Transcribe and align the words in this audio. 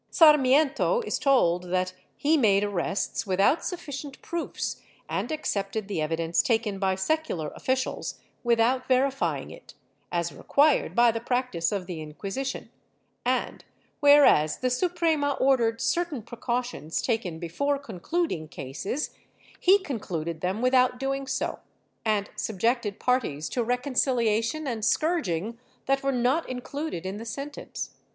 Sarmiento 0.09 1.01
is 1.01 1.19
told 1.19 1.65
that 1.65 1.93
he 2.17 2.35
made 2.35 2.63
arrests 2.63 3.27
without 3.27 3.63
sufficient 3.63 4.19
proofs 4.23 4.81
and 5.07 5.31
accepted 5.31 5.87
the 5.87 6.01
evidence 6.01 6.41
taken 6.41 6.79
by 6.79 6.95
secular 6.95 7.49
officials 7.49 8.19
without 8.43 8.87
verifying 8.87 9.51
it, 9.51 9.75
as 10.11 10.31
required 10.33 10.95
by 10.95 11.11
the 11.11 11.19
practice 11.19 11.71
of 11.71 11.85
the 11.85 12.01
Inquisition, 12.01 12.71
and, 13.25 13.63
whereas 13.99 14.57
the 14.57 14.71
Suprema 14.71 15.33
ordered 15.33 15.79
certain 15.79 16.23
precautions 16.23 16.99
taken 16.99 17.37
before 17.37 17.77
concluding 17.77 18.47
cases, 18.47 19.11
he 19.59 19.77
concluded 19.77 20.41
them 20.41 20.63
without 20.63 20.99
doing 20.99 21.27
so, 21.27 21.59
and 22.03 22.31
subjected 22.35 22.99
parties 22.99 23.47
to 23.49 23.63
rec 23.63 23.83
onciliation 23.83 24.65
and 24.67 24.83
scourging 24.83 25.59
that 25.85 26.01
were 26.01 26.11
not 26.11 26.49
included 26.49 27.05
in 27.05 27.17
the 27.17 27.23
sentence. 27.23 27.91